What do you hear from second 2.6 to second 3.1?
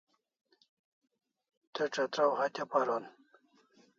paron